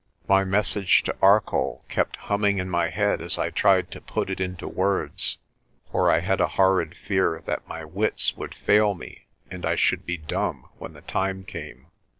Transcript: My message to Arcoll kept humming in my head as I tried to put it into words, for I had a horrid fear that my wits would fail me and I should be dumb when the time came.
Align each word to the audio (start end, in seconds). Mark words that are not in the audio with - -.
My 0.27 0.43
message 0.43 1.03
to 1.03 1.13
Arcoll 1.21 1.83
kept 1.87 2.15
humming 2.15 2.57
in 2.57 2.71
my 2.71 2.89
head 2.89 3.21
as 3.21 3.37
I 3.37 3.51
tried 3.51 3.91
to 3.91 4.01
put 4.01 4.31
it 4.31 4.39
into 4.39 4.67
words, 4.67 5.37
for 5.91 6.09
I 6.09 6.21
had 6.21 6.41
a 6.41 6.47
horrid 6.57 6.97
fear 6.97 7.43
that 7.45 7.67
my 7.67 7.85
wits 7.85 8.35
would 8.35 8.55
fail 8.55 8.95
me 8.95 9.27
and 9.51 9.63
I 9.63 9.75
should 9.75 10.07
be 10.07 10.17
dumb 10.17 10.65
when 10.79 10.93
the 10.93 11.01
time 11.01 11.43
came. 11.43 11.85